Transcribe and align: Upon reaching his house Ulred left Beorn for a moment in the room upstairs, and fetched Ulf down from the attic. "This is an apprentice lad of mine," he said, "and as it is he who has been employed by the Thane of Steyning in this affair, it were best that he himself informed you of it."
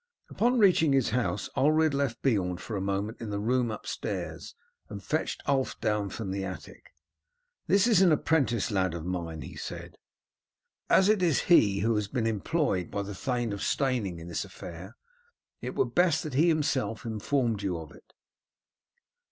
Upon 0.31 0.57
reaching 0.57 0.93
his 0.93 1.11
house 1.11 1.47
Ulred 1.55 1.93
left 1.93 2.23
Beorn 2.23 2.57
for 2.57 2.75
a 2.75 2.81
moment 2.81 3.21
in 3.21 3.29
the 3.29 3.37
room 3.39 3.69
upstairs, 3.69 4.55
and 4.89 5.03
fetched 5.03 5.43
Ulf 5.47 5.79
down 5.79 6.09
from 6.09 6.31
the 6.31 6.43
attic. 6.43 6.91
"This 7.67 7.85
is 7.85 8.01
an 8.01 8.11
apprentice 8.11 8.71
lad 8.71 8.95
of 8.95 9.05
mine," 9.05 9.41
he 9.43 9.55
said, 9.55 9.99
"and 10.89 10.97
as 10.97 11.07
it 11.07 11.21
is 11.21 11.41
he 11.41 11.81
who 11.81 11.93
has 11.93 12.07
been 12.07 12.25
employed 12.25 12.89
by 12.89 13.03
the 13.03 13.13
Thane 13.13 13.53
of 13.53 13.61
Steyning 13.61 14.17
in 14.17 14.27
this 14.27 14.43
affair, 14.43 14.97
it 15.61 15.75
were 15.75 15.85
best 15.85 16.23
that 16.23 16.33
he 16.33 16.47
himself 16.47 17.05
informed 17.05 17.61
you 17.61 17.77
of 17.77 17.91
it." 17.91 18.13